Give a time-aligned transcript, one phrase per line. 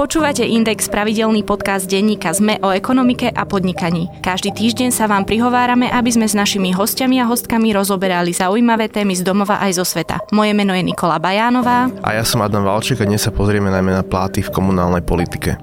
[0.00, 4.08] Počúvate Index, pravidelný podcast denníka ZME o ekonomike a podnikaní.
[4.24, 9.12] Každý týždeň sa vám prihovárame, aby sme s našimi hostiami a hostkami rozoberali zaujímavé témy
[9.12, 10.24] z domova aj zo sveta.
[10.32, 11.92] Moje meno je Nikola Bajánová.
[12.00, 15.60] A ja som Adam Valček a dnes sa pozrieme najmä na pláty v komunálnej politike.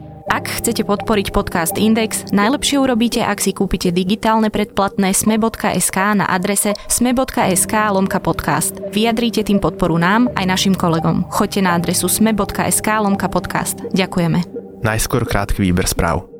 [0.48, 6.71] Ak chcete podporiť podcast Index, najlepšie urobíte, ak si kúpite digitálne predplatné sme.sk na adrese
[6.87, 8.79] sme.sk lomka podcast.
[8.96, 11.28] Vyjadríte tým podporu nám aj našim kolegom.
[11.28, 13.75] Choďte na adresu sme.sk lomka podcast.
[13.92, 14.47] Ďakujeme.
[14.87, 16.36] Najskôr krátky výber správ.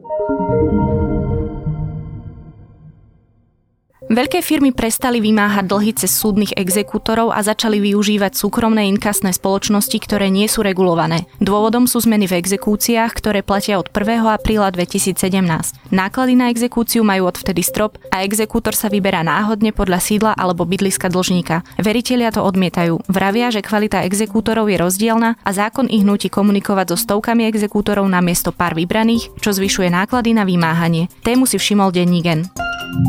[4.07, 10.31] Veľké firmy prestali vymáhať dlhy cez súdnych exekútorov a začali využívať súkromné inkasné spoločnosti, ktoré
[10.31, 11.27] nie sú regulované.
[11.43, 14.23] Dôvodom sú zmeny v exekúciách, ktoré platia od 1.
[14.23, 15.91] apríla 2017.
[15.91, 21.11] Náklady na exekúciu majú odvtedy strop a exekútor sa vyberá náhodne podľa sídla alebo bydliska
[21.11, 21.67] dlžníka.
[21.75, 23.03] Veritelia to odmietajú.
[23.11, 28.23] Vravia, že kvalita exekútorov je rozdielna a zákon ich nutí komunikovať so stovkami exekútorov na
[28.23, 31.11] miesto pár vybraných, čo zvyšuje náklady na vymáhanie.
[31.28, 32.66] Tému si všimol dennígen.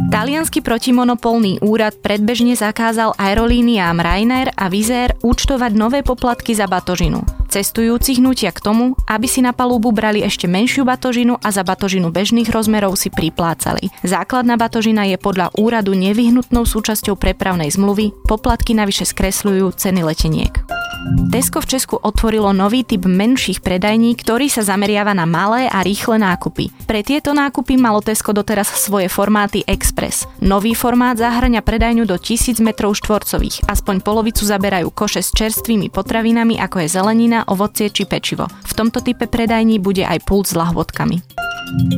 [0.08, 7.22] Talianský protimonopolný úrad predbežne zakázal aerolíniám Ryanair a Vizer účtovať nové poplatky za batožinu.
[7.48, 12.12] Cestujúcich nutia k tomu, aby si na palúbu brali ešte menšiu batožinu a za batožinu
[12.12, 13.88] bežných rozmerov si priplácali.
[14.04, 20.52] Základná batožina je podľa úradu nevyhnutnou súčasťou prepravnej zmluvy, poplatky navyše skresľujú ceny leteniek.
[21.32, 26.18] Tesco v Česku otvorilo nový typ menších predajní, ktorý sa zameriava na malé a rýchle
[26.20, 26.68] nákupy.
[26.84, 30.26] Pre tieto nákupy malo Tesco doteraz svoje formáty Express.
[30.42, 33.70] Nový formát zahrania predajňu do 1000 m štvorcových.
[33.70, 38.50] Aspoň polovicu zaberajú koše s čerstvými potravinami, ako je zelenina, ovocie či pečivo.
[38.50, 41.47] V tomto type predajní bude aj pult s lahvodkami.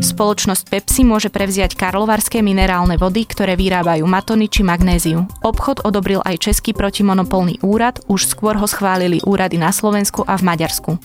[0.01, 5.31] Spoločnosť Pepsi môže prevziať karlovarské minerálne vody, ktoré vyrábajú matony či magnéziu.
[5.47, 10.43] Obchod odobril aj Český protimonopolný úrad, už skôr ho schválili úrady na Slovensku a v
[10.43, 10.99] Maďarsku.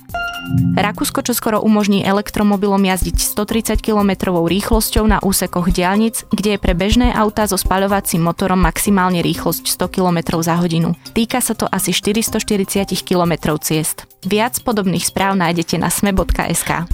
[0.78, 7.10] Rakúsko čoskoro umožní elektromobilom jazdiť 130 km rýchlosťou na úsekoch diálnic, kde je pre bežné
[7.18, 10.94] auta so spaľovacím motorom maximálne rýchlosť 100 km za hodinu.
[11.18, 14.06] Týka sa to asi 440 km ciest.
[14.22, 16.86] Viac podobných správ nájdete na sme.sk.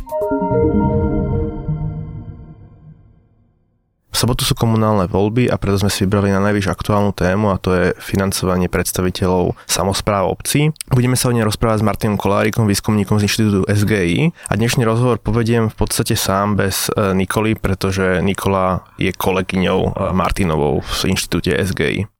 [4.11, 7.57] V sobotu sú komunálne voľby a preto sme si vybrali na najvyššiu aktuálnu tému a
[7.57, 10.75] to je financovanie predstaviteľov samozpráv obcí.
[10.91, 15.23] Budeme sa o nej rozprávať s Martinom Kolárikom, výskumníkom z inštitútu SGI a dnešný rozhovor
[15.23, 21.55] povediem v podstate sám bez e, Nikoly, pretože Nikola je kolegyňou e, Martinovou v inštitúte
[21.55, 22.11] SGI.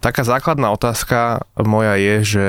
[0.00, 2.46] Taká základná otázka moja je, že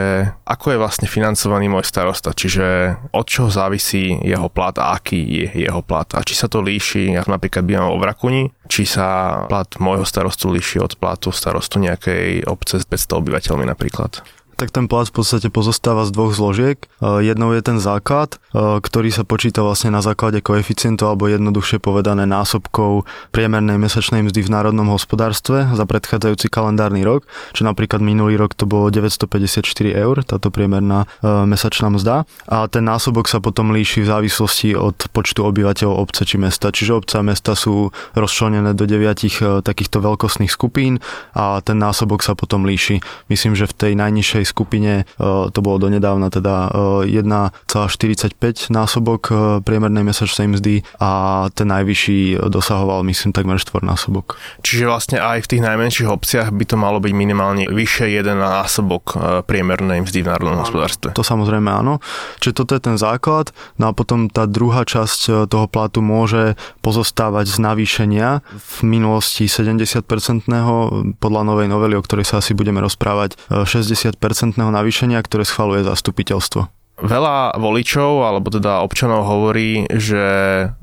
[0.47, 5.67] ako je vlastne financovaný môj starosta, čiže od čoho závisí jeho plat a aký je
[5.67, 6.07] jeho plat?
[6.15, 10.47] A či sa to líši, ja napríklad bývam vo Vrakuni, či sa plat môjho starostu
[10.47, 14.23] líši od platu starostu nejakej obce s 500 obyvateľmi napríklad
[14.61, 16.77] tak ten plat v podstate pozostáva z dvoch zložiek.
[16.77, 21.81] E, jednou je ten základ, e, ktorý sa počíta vlastne na základe koeficientu alebo jednoduchšie
[21.81, 27.25] povedané násobkov priemernej mesačnej mzdy v národnom hospodárstve za predchádzajúci kalendárny rok,
[27.57, 29.65] čo napríklad minulý rok to bolo 954
[29.97, 32.29] eur, táto priemerná e, mesačná mzda.
[32.45, 36.69] A ten násobok sa potom líši v závislosti od počtu obyvateľov obce či mesta.
[36.69, 41.01] Čiže obce a mesta sú rozčlenené do deviatich takýchto veľkostných skupín
[41.33, 43.01] a ten násobok sa potom líši.
[43.31, 46.69] Myslím, že v tej najnižšej skupine e, to bolo donedávna teda
[47.07, 54.35] 1,45 e, násobok e, priemernej mesačnej mzdy a ten najvyšší dosahoval myslím takmer štvornásobok.
[54.59, 59.15] Čiže vlastne aj v tých najmenších obciach by to malo byť minimálne vyššie jeden násobok
[59.47, 61.15] priemernej mzdy v národnom hospodárstve.
[61.15, 62.03] To samozrejme áno.
[62.43, 63.55] Čiže toto je ten základ.
[63.79, 71.05] No a potom tá druhá časť toho platu môže pozostávať z navýšenia v minulosti 70-percentného
[71.21, 74.17] podľa novej novely, o ktorej sa asi budeme rozprávať 60
[74.49, 76.67] navýšenia, ktoré schvaluje zastupiteľstvo.
[77.01, 80.21] Veľa voličov, alebo teda občanov hovorí, že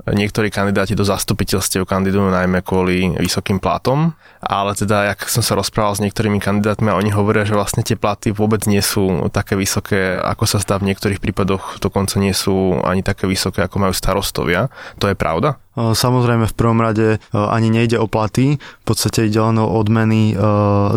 [0.02, 5.94] niektorí kandidáti do zastupiteľstiev kandidujú najmä kvôli vysokým platom, ale teda, jak som sa rozprával
[5.94, 10.42] s niektorými kandidátmi oni hovoria, že vlastne tie platy vôbec nie sú také vysoké, ako
[10.50, 14.74] sa zdá v niektorých prípadoch, dokonca nie sú ani také vysoké, ako majú starostovia.
[14.98, 15.62] To je pravda?
[15.78, 20.34] Samozrejme v prvom rade ani nejde o platy, v podstate ide len o odmeny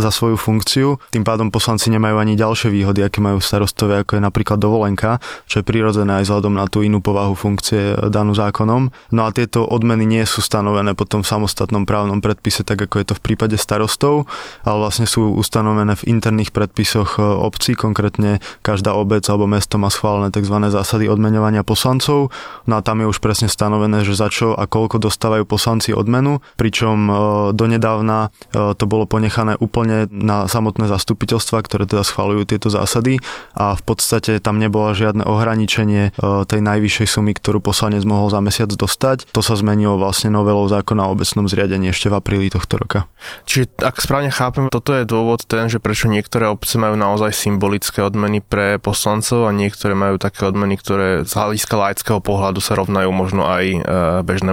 [0.01, 0.97] za svoju funkciu.
[1.13, 5.61] Tým pádom poslanci nemajú ani ďalšie výhody, aké majú starostovia, ako je napríklad dovolenka, čo
[5.61, 8.89] je prirodzené aj vzhľadom na tú inú povahu funkcie danú zákonom.
[9.13, 13.05] No a tieto odmeny nie sú stanovené potom v samostatnom právnom predpise, tak ako je
[13.11, 14.25] to v prípade starostov,
[14.65, 20.33] ale vlastne sú ustanovené v interných predpisoch obcí, konkrétne každá obec alebo mesto má schválené
[20.33, 20.57] tzv.
[20.73, 22.33] zásady odmeňovania poslancov.
[22.65, 26.39] No a tam je už presne stanovené, že za čo a koľko dostávajú poslanci odmenu,
[26.55, 27.11] pričom
[27.51, 33.19] donedávna to bolo ponechané úplne na samotné zastupiteľstva, ktoré teda schvalujú tieto zásady
[33.51, 36.15] a v podstate tam nebola žiadne ohraničenie
[36.47, 39.27] tej najvyššej sumy, ktorú poslanec mohol za mesiac dostať.
[39.35, 43.11] To sa zmenilo vlastne novelou zákona o obecnom zriadení ešte v apríli tohto roka.
[43.43, 47.99] Čiže ak správne chápem, toto je dôvod ten, že prečo niektoré obce majú naozaj symbolické
[48.05, 53.09] odmeny pre poslancov a niektoré majú také odmeny, ktoré z hľadiska laického pohľadu sa rovnajú
[53.09, 53.79] možno aj e,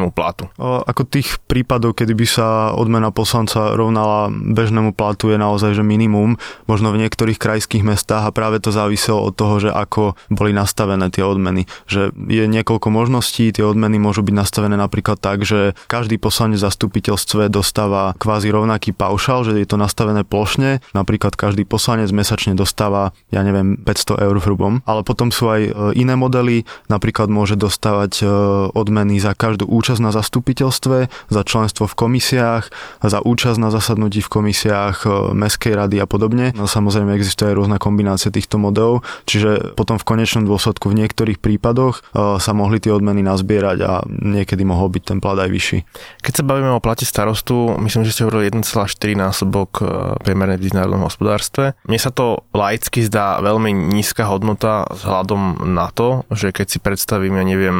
[0.08, 0.48] bežnému platu.
[0.58, 6.40] Ako tých prípadov, kedy by sa odmena poslanca rovnala bežnému platu je naozaj že minimum,
[6.66, 11.12] možno v niektorých krajských mestách a práve to záviselo od toho, že ako boli nastavené
[11.12, 11.68] tie odmeny.
[11.86, 16.66] Že je niekoľko možností, tie odmeny môžu byť nastavené napríklad tak, že každý poslanec v
[16.68, 23.12] zastupiteľstve dostáva kvázi rovnaký paušal, že je to nastavené plošne, napríklad každý poslanec mesačne dostáva,
[23.28, 27.58] ja neviem, 500 eur v hrubom, ale potom sú aj e, iné modely, napríklad môže
[27.58, 28.26] dostávať e,
[28.72, 30.96] odmeny za každú účasť na zastupiteľstve,
[31.28, 32.64] za členstvo v komisiách,
[33.02, 36.54] za účasť na zasadnutí v komisiách e, Mestskej rady a podobne.
[36.54, 41.38] No, samozrejme existuje aj rôzna kombinácia týchto modelov, čiže potom v konečnom dôsledku v niektorých
[41.38, 45.78] prípadoch sa mohli tie odmeny nazbierať a niekedy mohol byť ten plat aj vyšší.
[46.22, 49.82] Keď sa bavíme o plate starostu, myslím, že ste hovorili 1,4 násobok
[50.22, 51.78] priemernej v národnom hospodárstve.
[51.88, 57.38] Mne sa to laicky zdá veľmi nízka hodnota vzhľadom na to, že keď si predstavím,
[57.40, 57.78] ja neviem,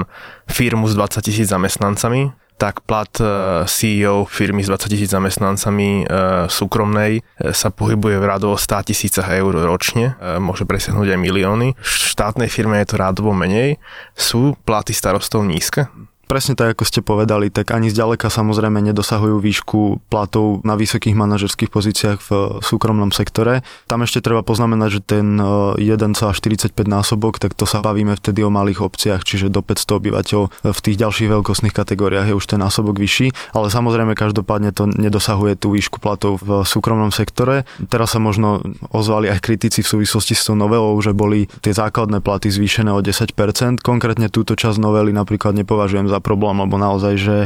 [0.49, 3.25] firmu s 20 tisíc zamestnancami, tak plat e,
[3.71, 6.05] CEO firmy s 20 tisíc zamestnancami e,
[6.51, 11.69] súkromnej e, sa pohybuje v rádovo 100 tisícach eur ročne, môže presiahnuť aj milióny.
[11.79, 13.79] V štátnej firme je to rádovo menej.
[14.19, 15.87] Sú platy starostov nízke?
[16.29, 21.73] Presne tak, ako ste povedali, tak ani zďaleka samozrejme nedosahujú výšku platov na vysokých manažerských
[21.73, 23.65] pozíciách v súkromnom sektore.
[23.89, 28.53] Tam ešte treba poznamenať, že ten 1,45 e, násobok, tak to sa bavíme vtedy o
[28.53, 33.01] malých obciach, čiže do 500 obyvateľ v tých ďalších veľkostných kategóriách je už ten násobok
[33.01, 37.65] vyšší, ale samozrejme každopádne to nedosahuje tú výšku platov v súkromnom sektore.
[37.89, 38.61] Teraz sa možno
[38.93, 43.01] ozvali aj kritici v súvislosti s tou novelou, že boli tie základné platy zvýšené o
[43.01, 43.81] 10%.
[43.81, 47.37] Konkrétne túto časť novely napríklad nepovažujem za problém, lebo naozaj, že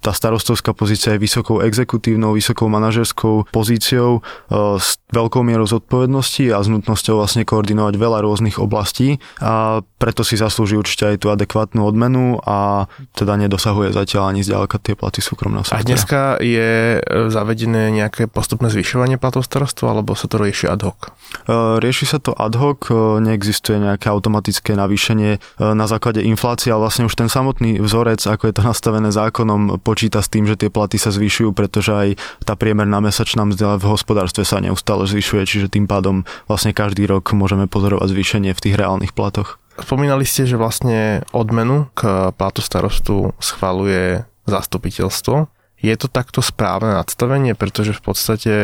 [0.00, 6.62] tá starostovská pozícia je vysokou exekutívnou, vysokou manažerskou pozíciou e, s veľkou mierou zodpovednosti a
[6.62, 11.82] s nutnosťou vlastne koordinovať veľa rôznych oblastí a preto si zaslúži určite aj tú adekvátnu
[11.82, 12.86] odmenu a
[13.18, 15.82] teda nedosahuje zatiaľ ani zďaleka tie platy súkromného sektora.
[15.82, 20.86] A dneska je e, zavedené nejaké postupné zvyšovanie platov starostov alebo sa to rieši ad
[20.86, 21.10] hoc?
[21.50, 22.86] E, rieši sa to ad hoc,
[23.18, 28.54] neexistuje nejaké automatické navýšenie na základe inflácie, ale vlastne už ten samotný vzorec, ako je
[28.54, 32.08] to nastavené zákonom, počíta s tým, že tie platy sa zvyšujú, pretože aj
[32.44, 37.32] tá priemerná mesačná mzda v hospodárstve sa neustále zvyšuje, čiže tým pádom vlastne každý rok
[37.32, 39.56] môžeme pozorovať zvýšenie v tých reálnych platoch.
[39.80, 45.48] Spomínali ste, že vlastne odmenu k platu starostu schvaluje zastupiteľstvo.
[45.80, 48.54] Je to takto správne nadstavenie, pretože v podstate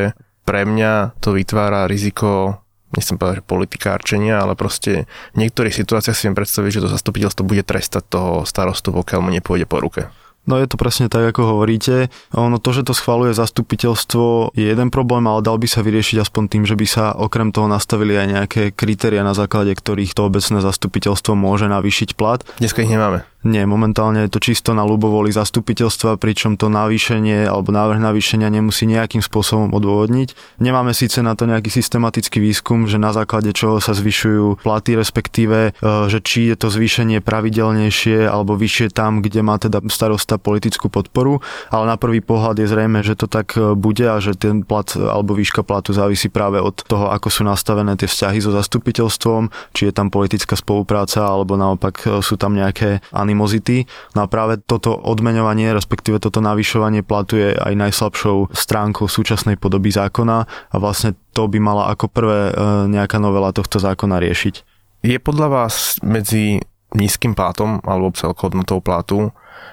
[0.44, 2.60] pre mňa to vytvára riziko
[2.92, 7.42] nechcem povedať, že politikárčenia, ale proste v niektorých situáciách si viem predstaviť, že to zastupiteľstvo
[7.48, 10.12] bude trestať toho starostu, pokiaľ mu nepôjde po ruke.
[10.42, 12.10] No je to presne tak, ako hovoríte.
[12.34, 16.42] Ono to, že to schvaluje zastupiteľstvo je jeden problém, ale dal by sa vyriešiť aspoň
[16.50, 20.58] tým, že by sa okrem toho nastavili aj nejaké kritéria, na základe ktorých to obecné
[20.58, 22.42] zastupiteľstvo môže navýšiť plat.
[22.58, 23.22] Dneska ich nemáme.
[23.42, 28.86] Nie, momentálne je to čisto na ľubovoli zastupiteľstva, pričom to navýšenie alebo návrh navýšenia nemusí
[28.86, 30.62] nejakým spôsobom odôvodniť.
[30.62, 35.74] Nemáme síce na to nejaký systematický výskum, že na základe čoho sa zvyšujú platy, respektíve,
[35.74, 40.92] e, že či je to zvýšenie pravidelnejšie alebo vyššie tam, kde má teda starosta politickú
[40.92, 41.40] podporu,
[41.72, 44.86] ale na prvý pohľad je zrejme, že to tak e, bude a že ten plat
[44.96, 49.88] alebo výška platu závisí práve od toho, ako sú nastavené tie vzťahy so zastupiteľstvom, či
[49.88, 53.88] je tam politická spolupráca alebo naopak e, sú tam nejaké animozity.
[54.14, 59.90] No a práve toto odmeňovanie, respektíve toto navyšovanie platu je aj najslabšou stránkou súčasnej podoby
[59.90, 62.52] zákona a vlastne to by mala ako prvé e,
[62.92, 64.54] nejaká novela tohto zákona riešiť.
[65.02, 66.62] Je podľa vás medzi
[66.94, 69.32] nízkym platom alebo celkohodnotou platu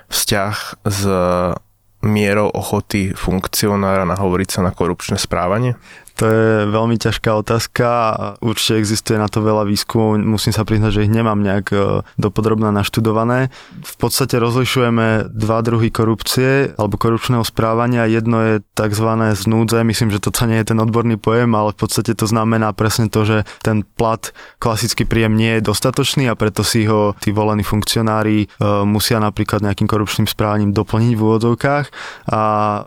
[0.09, 0.55] vzťah
[0.87, 1.01] s
[1.99, 5.75] mierou ochoty funkcionára nahovoriť sa na korupčné správanie?
[6.19, 7.87] To je veľmi ťažká otázka
[8.43, 10.19] určite existuje na to veľa výskumov.
[10.19, 13.47] Musím sa priznať, že ich nemám nejak e, dopodrobne naštudované.
[13.79, 18.03] V podstate rozlišujeme dva druhy korupcie alebo korupčného správania.
[18.03, 19.07] Jedno je tzv.
[19.31, 23.07] znúdze, myslím, že to nie je ten odborný pojem, ale v podstate to znamená presne
[23.07, 27.63] to, že ten plat, klasický príjem nie je dostatočný a preto si ho tí volení
[27.63, 28.47] funkcionári e,
[28.83, 31.85] musia napríklad nejakým korupčným správaním doplniť v úvodzovkách.
[32.27, 32.41] A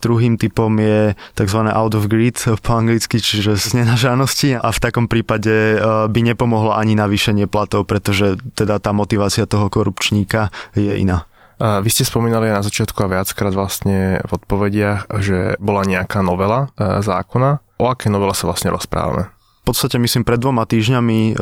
[0.05, 1.61] druhým typom je tzv.
[1.73, 5.79] out of grid po anglicky, čiže z nenažánosti a v takom prípade e,
[6.11, 11.31] by nepomohlo ani navýšenie platov, pretože teda tá motivácia toho korupčníka je iná.
[11.63, 17.63] Vy ste spomínali na začiatku a viackrát vlastne v odpovediach, že bola nejaká novela zákona.
[17.79, 19.31] O aké novele sa vlastne rozprávame?
[19.63, 21.35] V podstate myslím pred dvoma týždňami e,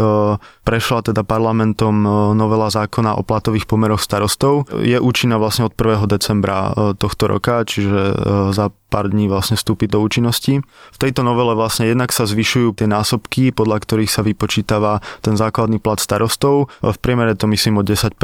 [0.68, 4.68] prešla teda parlamentom e, novela zákona o platových pomeroch starostov.
[4.76, 6.04] Je účinná vlastne od 1.
[6.04, 8.12] decembra e, tohto roka, čiže
[8.52, 10.66] za pár dní vlastne vstúpi do účinnosti.
[10.66, 15.78] V tejto novele vlastne jednak sa zvyšujú tie násobky, podľa ktorých sa vypočítava ten základný
[15.78, 16.74] plat starostov.
[16.82, 18.18] V priemere to myslím o 10%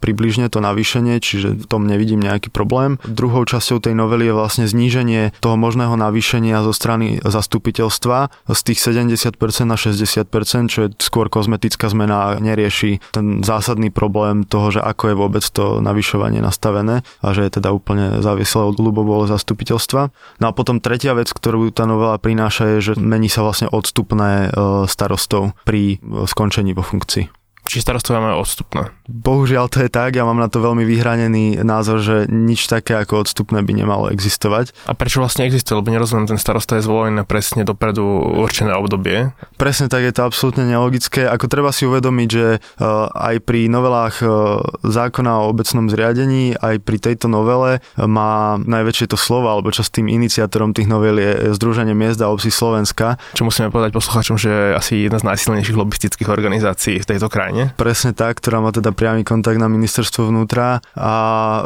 [0.00, 2.96] približne to navýšenie, čiže v tom nevidím nejaký problém.
[3.04, 8.80] Druhou časťou tej novely je vlastne zníženie toho možného navýšenia zo strany zastupiteľstva z tých
[8.80, 14.80] 70% na 60%, čo je skôr kozmetická zmena a nerieši ten zásadný problém toho, že
[14.80, 20.02] ako je vôbec to navyšovanie nastavené a že je teda úplne závislé od ľubovole zastupiteľstva.
[20.40, 24.48] No a potom tretia vec, ktorú tá novela prináša, je, že mení sa vlastne odstupné
[24.48, 27.28] e, starostov pri e, skončení vo funkcii.
[27.68, 28.97] Či starostovia majú odstupné?
[29.08, 33.24] Bohužiaľ to je tak, ja mám na to veľmi vyhranený názor, že nič také ako
[33.24, 34.76] odstupné by nemalo existovať.
[34.84, 35.72] A prečo vlastne existuje?
[35.72, 38.04] Lebo nerozumiem, ten starosta je zvolený presne dopredu
[38.44, 39.32] určené obdobie.
[39.56, 41.24] Presne tak, je to absolútne nelogické.
[41.24, 46.76] Ako treba si uvedomiť, že uh, aj pri novelách uh, zákona o obecnom zriadení, aj
[46.84, 51.16] pri tejto novele uh, má najväčšie to slovo, alebo čo s tým iniciátorom tých novel
[51.16, 53.16] je Združenie miest a obcí Slovenska.
[53.32, 57.72] Čo musíme povedať posluchačom, že je asi jedna z najsilnejších lobistických organizácií v tejto krajine.
[57.80, 61.14] Presne tak, ktorá má teda priamy kontakt na ministerstvo vnútra a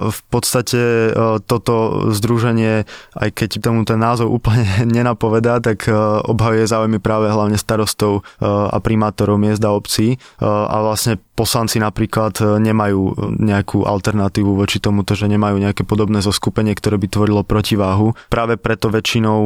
[0.05, 2.85] v podstate e, toto združenie,
[3.17, 4.69] aj keď tomu ten názov úplne
[5.01, 5.97] nenapovedá, tak e,
[6.29, 12.35] obhajuje záujmy práve hlavne starostov e, a primátorov miest a obcí a vlastne poslanci napríklad
[12.59, 18.19] nemajú nejakú alternatívu voči tomuto, že nemajú nejaké podobné zoskupenie, ktoré by tvorilo protiváhu.
[18.27, 19.41] Práve preto väčšinou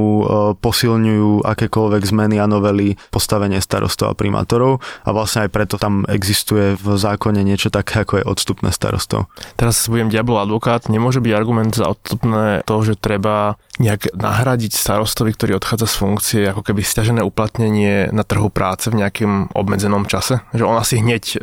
[0.59, 6.75] posilňujú akékoľvek zmeny a novely postavenie starostov a primátorov a vlastne aj preto tam existuje
[6.81, 9.29] v zákone niečo také, ako je odstupné starostov.
[9.61, 15.37] Teraz budem diabol advokát, nemôže byť argument za odstupné to, že treba nejak nahradiť starostovi,
[15.37, 20.41] ktorý odchádza z funkcie, ako keby stiažené uplatnenie na trhu práce v nejakom obmedzenom čase?
[20.57, 21.39] Že on asi hneď e,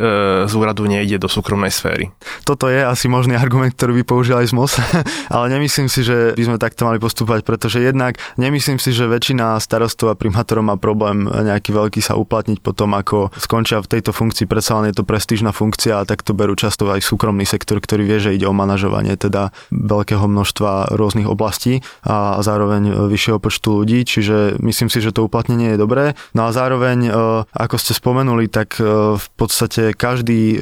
[0.50, 2.10] z úradu nejde do súkromnej sféry.
[2.42, 4.74] Toto je asi možný argument, ktorý by použil aj ZMOS,
[5.36, 9.62] ale nemyslím si, že by sme takto mali postupovať, pretože jednak nemyslím si, že väčšina
[9.62, 14.50] starostov a primátorov má problém nejaký veľký sa uplatniť potom, ako skončia v tejto funkcii.
[14.50, 18.08] Predsa len je to prestížna funkcia a tak to berú často aj súkromný sektor, ktorý
[18.08, 24.08] vie, že ide o manažovanie teda veľkého množstva rôznych oblastí a zároveň vyššieho počtu ľudí,
[24.08, 26.06] čiže myslím si, že to uplatnenie je dobré.
[26.32, 27.12] No a zároveň, e,
[27.50, 30.58] ako ste spomenuli, tak e, v podstate každý e,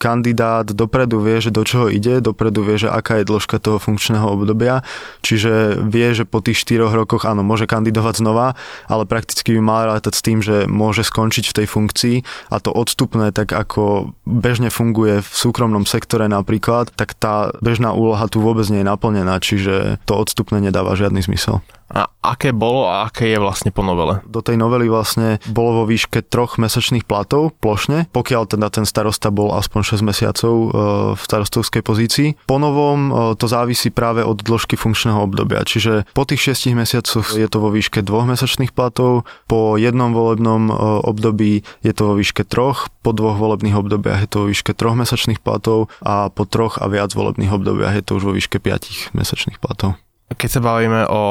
[0.00, 4.24] kandidát dopredu vie, že do čoho ide, dopredu vie, že aká je dĺžka toho funkčného
[4.24, 4.80] obdobia,
[5.20, 8.56] čiže vie, že po tých 4 rokoch áno, môže kandidovať znova,
[8.88, 12.16] ale prakticky by mal rátať s tým, že môže skončiť v tej funkcii
[12.48, 18.24] a to odstupné, tak ako bežne funguje v súkromnom sektore napríklad, tak tá bežná úloha
[18.30, 21.60] tu vôbec nie je naplnená, čiže to odstupné nedáva žiadny zmysel.
[21.94, 24.18] A aké bolo a aké je vlastne po novele?
[24.26, 29.30] Do tej novely vlastne bolo vo výške troch mesačných platov plošne, pokiaľ teda ten starosta
[29.30, 30.68] bol aspoň 6 mesiacov e,
[31.14, 32.28] v starostovskej pozícii.
[32.50, 37.38] Po novom e, to závisí práve od dĺžky funkčného obdobia, čiže po tých 6 mesiacoch
[37.38, 40.72] je to vo výške dvoch mesačných platov, po jednom volebnom e,
[41.06, 44.98] období je to vo výške troch, po dvoch volebných obdobiach je to vo výške troch
[44.98, 49.14] mesačných platov a po troch a viac volebných obdobiach je to už vo výške 5
[49.14, 49.94] mesačných platov.
[50.32, 51.22] Keď sa bavíme o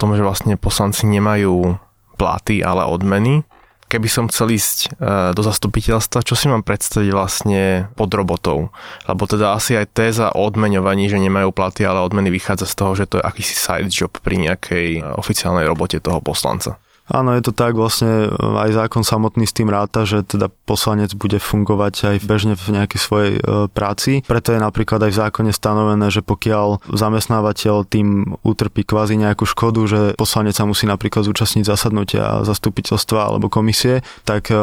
[0.00, 1.76] tom, že vlastne poslanci nemajú
[2.16, 3.44] platy, ale odmeny,
[3.88, 4.88] keby som chcel ísť e,
[5.32, 8.68] do zastupiteľstva, čo si mám predstaviť vlastne pod robotou?
[9.08, 12.92] Lebo teda asi aj téza o odmeňovaní, že nemajú platy, ale odmeny vychádza z toho,
[12.94, 16.76] že to je akýsi side job pri nejakej e, oficiálnej robote toho poslanca.
[17.08, 21.16] Áno, je to tak, vlastne e, aj zákon samotný s tým ráta, že teda poslanec
[21.16, 24.20] bude fungovať aj bežne v nejakej svojej e, práci.
[24.28, 29.80] Preto je napríklad aj v zákone stanovené, že pokiaľ zamestnávateľ tým utrpí kvázi nejakú škodu,
[29.88, 34.56] že poslanec sa musí napríklad zúčastniť zasadnutia zastupiteľstva alebo komisie, tak e,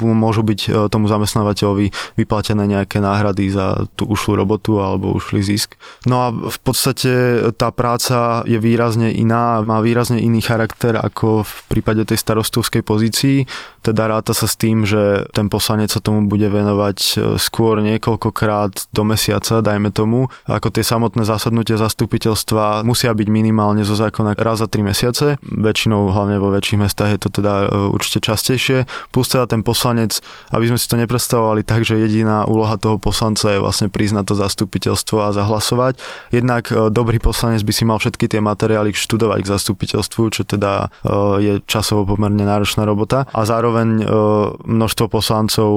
[0.00, 5.76] môžu byť tomu zamestnávateľovi vyplatené nejaké náhrady za tú ušlú robotu alebo ušlý zisk.
[6.08, 7.12] No a v podstate
[7.60, 13.50] tá práca je výrazne iná, má výrazne iný charakter ako v prípade tej starostovskej pozícii,
[13.82, 17.12] teda ráta sa s tým, že ten poslanec sa tomu bude venovať e,
[17.42, 23.98] skôr niekoľkokrát do mesiaca, dajme tomu, ako tie samotné zasadnutia zastupiteľstva musia byť minimálne zo
[23.98, 28.22] zákona raz za tri mesiace, väčšinou hlavne vo väčších mestách je to teda e, určite
[28.22, 30.22] častejšie, plus teda ten poslanec,
[30.54, 34.34] aby sme si to nepredstavovali tak, že jediná úloha toho poslanca je vlastne priznať to
[34.38, 35.98] zastupiteľstvo a zahlasovať.
[36.30, 40.92] Jednak e, dobrý poslanec by si mal všetky tie materiály študovať k zastupiteľstvu, čo teda
[41.40, 44.04] je časovo pomerne náročná robota a zároveň
[44.68, 45.70] množstvo poslancov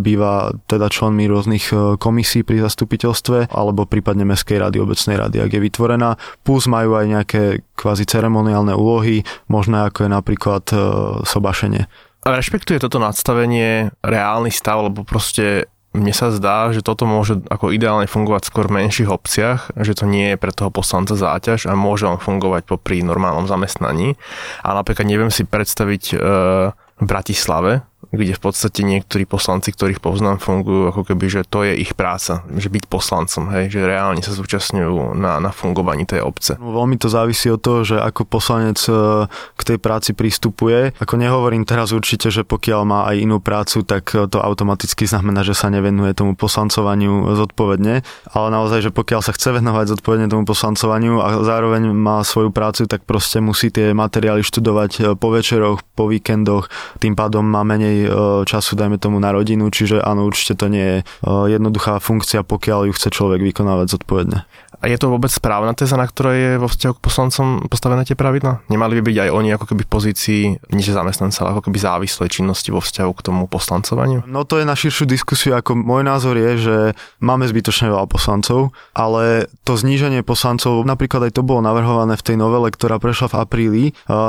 [0.00, 1.68] býva teda členmi rôznych
[2.00, 6.16] komisí pri zastupiteľstve alebo prípadne Mestskej rady, obecnej rady, ak je vytvorená.
[6.40, 7.42] Plus majú aj nejaké
[7.76, 10.64] kvázi ceremoniálne úlohy, možné ako je napríklad
[11.28, 11.84] sobašenie.
[12.22, 18.08] Rešpektuje toto nadstavenie reálny stav, lebo proste mne sa zdá, že toto môže ako ideálne
[18.08, 22.08] fungovať skôr v menších obciach, že to nie je pre toho poslanca záťaž a môže
[22.08, 24.16] on fungovať popri normálnom zamestnaní.
[24.64, 26.14] A napríklad neviem si predstaviť e,
[26.72, 31.78] v Bratislave, kde v podstate niektorí poslanci, ktorých poznám, fungujú ako keby, že to je
[31.78, 36.58] ich práca, že byť poslancom, hej, že reálne sa zúčastňujú na, na fungovaní tej obce.
[36.58, 40.90] No, veľmi to závisí od toho, že ako poslanec e, k tej práci pristupuje.
[40.98, 45.54] Ako nehovorím teraz určite, že pokiaľ má aj inú prácu, tak to automaticky znamená, že
[45.54, 48.02] sa nevenuje tomu poslancovaniu zodpovedne,
[48.34, 52.88] ale naozaj, že pokiaľ sa chce venovať zodpovedne tomu poslancovaniu a zároveň má svoju prácu,
[52.88, 57.91] tak proste musí tie materiály študovať e, po večeroch, po víkendoch, tým pádom má menej
[58.06, 58.08] E,
[58.48, 61.04] času, dajme tomu, na rodinu, čiže áno, určite to nie je e,
[61.52, 64.48] jednoduchá funkcia, pokiaľ ju chce človek vykonávať zodpovedne.
[64.82, 68.18] A je to vôbec správna téza, na ktorej je vo vzťahu k poslancom postavené tie
[68.18, 68.66] pravidla?
[68.66, 70.42] Nemali by byť aj oni ako keby v pozícii,
[70.74, 74.26] nie že zamestnanca, ale ako keby závislej činnosti vo vzťahu k tomu poslancovaniu?
[74.26, 76.76] No to je na širšiu diskusiu, ako môj názor je, že
[77.22, 82.36] máme zbytočne veľa poslancov, ale to zníženie poslancov, napríklad aj to bolo navrhované v tej
[82.42, 83.84] novele, ktorá prešla v apríli,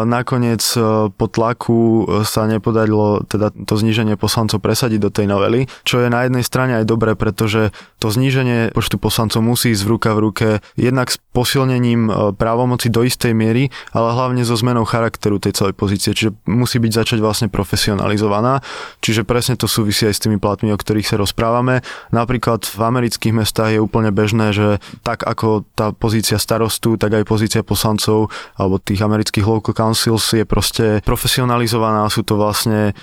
[0.06, 6.02] nakoniec e, po tlaku sa nepodarilo teda to zníženie poslancov presadiť do tej novely, čo
[6.02, 7.70] je na jednej strane aj dobré, pretože
[8.02, 12.90] to zníženie počtu poslancov musí ísť v ruka v ruke jednak s posilnením e, právomoci
[12.90, 17.20] do istej miery, ale hlavne so zmenou charakteru tej celej pozície, čiže musí byť začať
[17.22, 18.62] vlastne profesionalizovaná,
[19.02, 21.86] čiže presne to súvisí aj s tými platmi, o ktorých sa rozprávame.
[22.10, 27.24] Napríklad v amerických mestách je úplne bežné, že tak ako tá pozícia starostu, tak aj
[27.26, 32.94] pozícia poslancov alebo tých amerických local councils je proste profesionalizovaná, sú to vlastne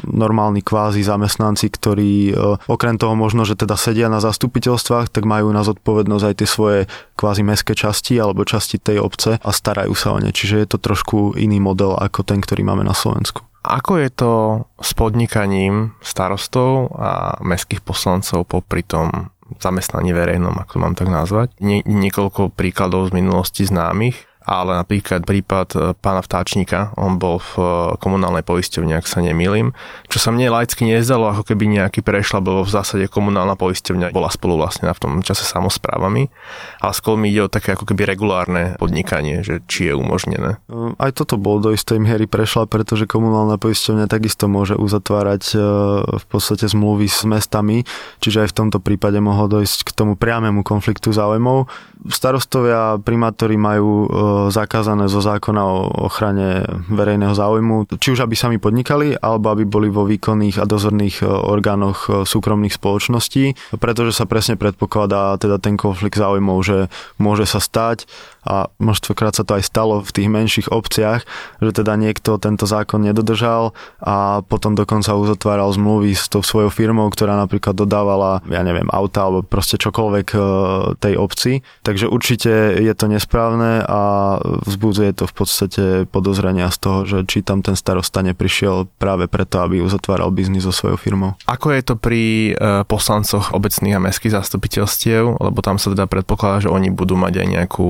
[0.41, 5.53] normálni kvázi zamestnanci, ktorí e, okrem toho možno, že teda sedia na zastupiteľstvách, tak majú
[5.53, 6.81] na zodpovednosť aj tie svoje
[7.21, 10.33] kvázi mestské časti alebo časti tej obce a starajú sa o ne.
[10.33, 13.45] Čiže je to trošku iný model ako ten, ktorý máme na Slovensku.
[13.61, 14.33] Ako je to
[14.81, 19.29] s podnikaním starostov a mestských poslancov popri tom
[19.61, 21.53] zamestnaní verejnom, ako to mám tak nazvať?
[21.61, 27.53] Nie, niekoľko príkladov z minulosti známych ale napríklad prípad e, pána Vtáčnika, on bol v
[27.61, 27.65] e,
[28.01, 29.77] komunálnej poisťovni, ak sa nemýlim,
[30.09, 34.33] čo sa mne laicky nezdalo, ako keby nejaký prešla, lebo v zásade komunálna poisťovňa bola
[34.33, 36.33] spolu vlastne v tom čase samozprávami,
[36.81, 40.57] ale skôr mi ide o také ako keby regulárne podnikanie, že či je umožnené.
[40.73, 45.43] E, aj toto bol do istej miery prešla, pretože komunálna poisťovňa takisto môže uzatvárať
[46.11, 47.85] v podstate zmluvy s mestami,
[48.25, 51.69] čiže aj v tomto prípade mohlo dojsť k tomu priamému konfliktu záujmov.
[52.09, 54.09] Starostovia, primátori majú
[54.49, 59.93] zakázané zo zákona o ochrane verejného záujmu, či už aby sami podnikali, alebo aby boli
[59.93, 65.77] vo výkonných a dozorných e, orgánoch e, súkromných spoločností, pretože sa presne predpokladá teda ten
[65.77, 66.89] konflikt záujmov, že
[67.21, 68.09] môže sa stať
[68.45, 71.25] a množstvokrát sa to aj stalo v tých menších obciach,
[71.61, 77.09] že teda niekto tento zákon nedodržal a potom dokonca uzatváral zmluvy s tou svojou firmou,
[77.13, 80.39] ktorá napríklad dodávala, ja neviem, auta alebo proste čokoľvek e,
[80.99, 81.61] tej obci.
[81.85, 84.01] Takže určite je to nesprávne a
[84.65, 89.61] vzbudzuje to v podstate podozrenia z toho, že či tam ten starosta neprišiel práve preto,
[89.61, 91.37] aby uzatváral biznis so svojou firmou.
[91.45, 96.65] Ako je to pri e, poslancoch obecných a mestských zastupiteľstiev, lebo tam sa teda predpokladá,
[96.65, 97.87] že oni budú mať aj nejakú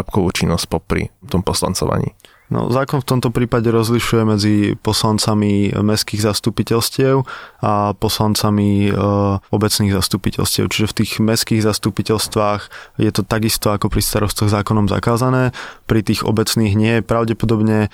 [0.00, 2.16] zárobkovú činnosť popri tom poslancovaní.
[2.50, 7.22] No, zákon v tomto prípade rozlišuje medzi poslancami mestských zastupiteľstiev
[7.62, 8.92] a poslancami e,
[9.38, 10.66] obecných zastupiteľstiev.
[10.66, 12.60] Čiže v tých mestských zastupiteľstvách
[12.98, 15.54] je to takisto ako pri starostoch zákonom zakázané,
[15.86, 17.06] pri tých obecných nie.
[17.06, 17.88] Pravdepodobne e,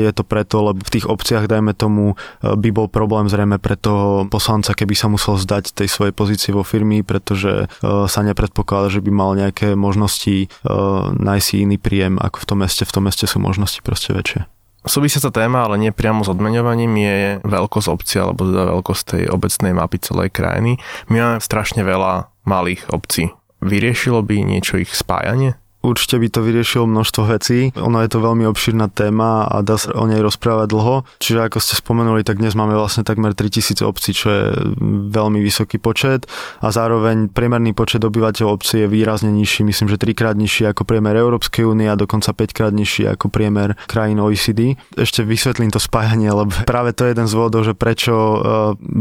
[0.00, 4.24] je to preto, lebo v tých obciach, dajme tomu, by bol problém zrejme pre toho
[4.24, 9.04] poslanca, keby sa musel zdať tej svojej pozície vo firmy, pretože e, sa nepredpokladá, že
[9.04, 10.72] by mal nejaké možnosti e,
[11.12, 12.88] nájsť iný príjem ako v tom meste.
[12.88, 14.46] V tom meste sú možnosti proste väčšie.
[14.82, 19.72] Súvisiaca téma, ale nie priamo s odmeňovaním, je veľkosť obci, alebo teda veľkosť tej obecnej
[19.78, 20.82] mapy celej krajiny.
[21.06, 23.30] My máme strašne veľa malých obcí.
[23.62, 25.54] Vyriešilo by niečo ich spájanie?
[25.82, 27.74] Určite by to vyriešilo množstvo vecí.
[27.74, 31.02] Ono je to veľmi obširná téma a dá sa o nej rozprávať dlho.
[31.18, 34.44] Čiže ako ste spomenuli, tak dnes máme vlastne takmer 3000 obcí, čo je
[35.10, 36.30] veľmi vysoký počet
[36.62, 41.18] a zároveň priemerný počet obyvateľov obcí je výrazne nižší, myslím, že trikrát nižší ako priemer
[41.18, 44.78] Európskej únie a dokonca 5 krát nižší ako priemer krajín OECD.
[44.94, 48.38] Ešte vysvetlím to spájanie, lebo práve to je jeden z vodov, že prečo e,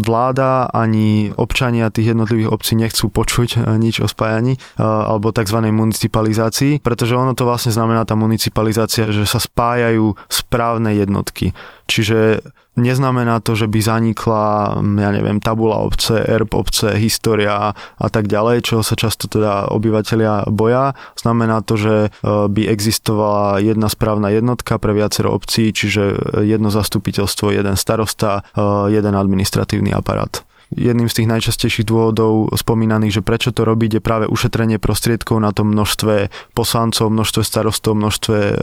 [0.02, 5.62] vláda ani občania tých jednotlivých obcí nechcú počuť e, nič o spájaní e, alebo tzv.
[5.70, 11.52] municipalizácii pretože ono to vlastne znamená tá municipalizácia, že sa spájajú správne jednotky.
[11.90, 12.46] Čiže
[12.80, 18.64] Neznamená to, že by zanikla, ja neviem, tabula obce, erb obce, história a tak ďalej,
[18.64, 20.96] čo sa často teda obyvateľia boja.
[21.20, 26.16] Znamená to, že e, by existovala jedna správna jednotka pre viacero obcí, čiže
[26.48, 30.40] jedno zastupiteľstvo, jeden starosta, e, jeden administratívny aparát.
[30.72, 35.52] Jedným z tých najčastejších dôvodov spomínaných, že prečo to robiť, je práve ušetrenie prostriedkov na
[35.52, 38.54] tom množstve poslancov, množstve starostov, množstve e,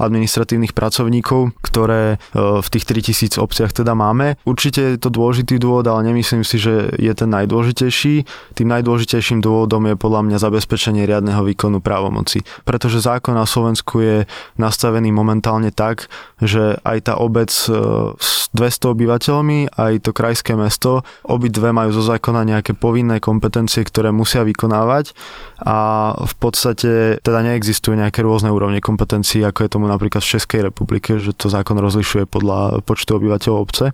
[0.00, 4.40] administratívnych pracovníkov, ktoré e, v tých 3000 obciach teda máme.
[4.48, 8.24] Určite je to dôležitý dôvod, ale nemyslím si, že je ten najdôležitejší.
[8.56, 12.48] Tým najdôležitejším dôvodom je podľa mňa zabezpečenie riadneho výkonu právomoci.
[12.64, 14.16] Pretože zákon na Slovensku je
[14.56, 16.08] nastavený momentálne tak,
[16.40, 17.76] že aj tá obec e,
[18.16, 23.82] s 200 obyvateľmi, aj to krajské mesto, obi dve majú zo zákona nejaké povinné kompetencie,
[23.82, 25.12] ktoré musia vykonávať
[25.58, 25.76] a
[26.14, 31.18] v podstate teda neexistujú nejaké rôzne úrovne kompetencií, ako je tomu napríklad v Českej republike,
[31.18, 33.90] že to zákon rozlišuje podľa počtu obyvateľov obce.
[33.90, 33.92] E,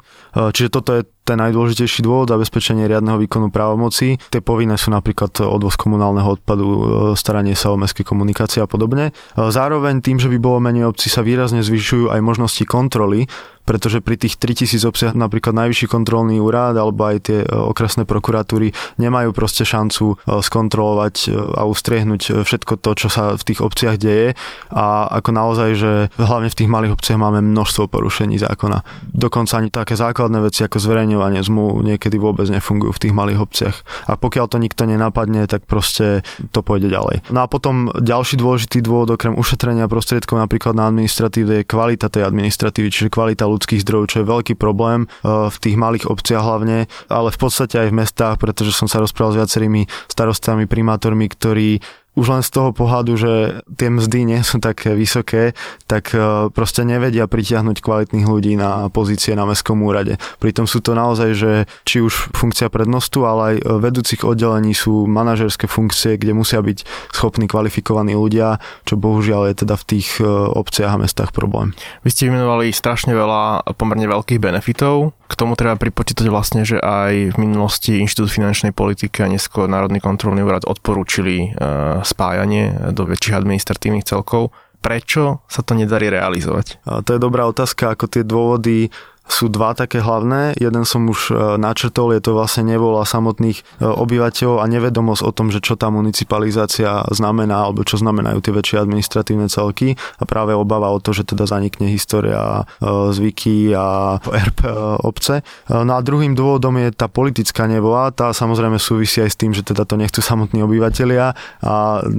[0.52, 4.20] čiže toto je ten najdôležitejší dôvod, zabezpečenie riadneho výkonu právomoci.
[4.28, 6.80] Tie povinné sú napríklad odvoz komunálneho odpadu, e,
[7.16, 9.10] staranie sa o mestské komunikácie a podobne.
[9.10, 9.12] E,
[9.48, 13.24] zároveň tým, že by bolo menej obcí, sa výrazne zvyšujú aj možnosti kontroly,
[13.64, 18.72] pretože pri tých 3000 obciach napríklad najvyšší kontrolný úrad alebo aj tie e, okresné prokuratúry
[19.00, 24.36] nemajú proste šancu skontrolovať a ustriehnúť všetko to, čo sa v tých obciach deje
[24.70, 28.84] a ako naozaj, že hlavne v tých malých obciach máme množstvo porušení zákona.
[29.10, 33.76] Dokonca ani také základné veci ako zverejňovanie zmluv niekedy vôbec nefungujú v tých malých obciach.
[34.10, 37.24] A pokiaľ to nikto nenapadne, tak proste to pôjde ďalej.
[37.32, 42.26] No a potom ďalší dôležitý dôvod okrem ušetrenia prostriedkov napríklad na administratíve je kvalita tej
[42.28, 46.90] administratívy, čiže kvalita ľudských zdrojov, čo je veľký problém e, v tých malých obciach hlavne,
[47.08, 51.78] ale v podstate aj v mestách, pretože som sa rozprával s viacerými starostami, primátormi, ktorí
[52.14, 53.32] už len z toho pohľadu, že
[53.74, 55.52] tie mzdy nie sú také vysoké,
[55.90, 60.16] tak e, proste nevedia pritiahnuť kvalitných ľudí na pozície na mestskom úrade.
[60.38, 65.66] Pritom sú to naozaj, že či už funkcia prednostu, ale aj vedúcich oddelení sú manažerské
[65.66, 70.94] funkcie, kde musia byť schopní kvalifikovaní ľudia, čo bohužiaľ je teda v tých e, obciach
[70.94, 71.74] a mestách problém.
[72.06, 75.18] Vy ste vymenovali strašne veľa pomerne veľkých benefitov.
[75.24, 79.98] K tomu treba pripočítať vlastne, že aj v minulosti Inštitút finančnej politiky a neskôr Národný
[79.98, 84.52] kontrolný úrad odporúčili e, spájanie do väčších administratívnych celkov.
[84.84, 86.84] Prečo sa to nedarí realizovať?
[86.84, 88.92] To je dobrá otázka, ako tie dôvody
[89.24, 90.52] sú dva také hlavné.
[90.60, 95.32] Jeden som už e, načrtol, je to vlastne nevola samotných e, obyvateľov a nevedomosť o
[95.32, 100.52] tom, že čo tá municipalizácia znamená, alebo čo znamenajú tie väčšie administratívne celky a práve
[100.52, 104.60] obava o to, že teda zanikne história, e, zvyky a RP
[105.00, 105.40] obce.
[105.72, 109.64] No a druhým dôvodom je tá politická nevola, tá samozrejme súvisí aj s tým, že
[109.64, 111.32] teda to nechcú samotní obyvateľia
[111.64, 111.74] a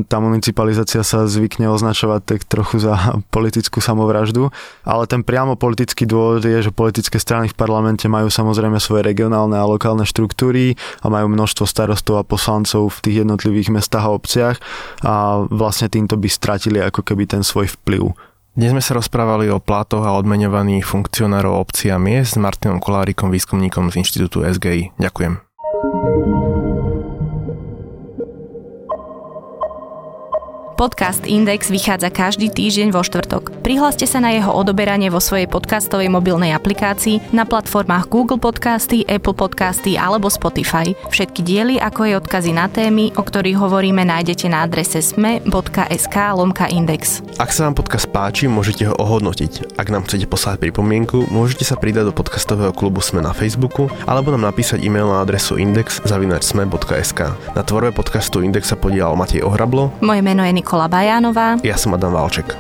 [0.09, 4.49] tá municipalizácia sa zvykne označovať tak trochu za politickú samovraždu,
[4.81, 9.03] ale ten priamo politický dôvod je, že politi- politické strany v parlamente majú samozrejme svoje
[9.03, 14.15] regionálne a lokálne štruktúry a majú množstvo starostov a poslancov v tých jednotlivých mestách a
[14.15, 14.55] obciach
[15.03, 18.15] a vlastne týmto by stratili ako keby ten svoj vplyv.
[18.55, 23.27] Dnes sme sa rozprávali o plátoch a odmenovaní funkcionárov obcí a miest s Martinom Kolárikom,
[23.27, 24.95] výskumníkom z Inštitútu SGI.
[24.95, 25.43] Ďakujem.
[30.79, 33.54] Podcast Index vychádza každý týždeň vo štvrtok.
[33.65, 39.33] Prihláste sa na jeho odoberanie vo svojej podcastovej mobilnej aplikácii na platformách Google Podcasty, Apple
[39.33, 40.93] Podcasty alebo Spotify.
[41.09, 46.69] Všetky diely, ako aj odkazy na témy, o ktorých hovoríme, nájdete na adrese sme.sk lomka
[46.69, 47.25] index.
[47.41, 49.81] Ak sa vám podcast páči, môžete ho ohodnotiť.
[49.81, 54.29] Ak nám chcete poslať pripomienku, môžete sa pridať do podcastového klubu Sme na Facebooku alebo
[54.29, 57.19] nám napísať e-mail na adresu index.sme.sk.
[57.57, 59.89] Na tvorbe podcastu Index sa podielal Matej Ohrablo.
[60.05, 61.57] Moje meno je Nikola Bajánová.
[61.65, 62.53] Ja som Adam Valček.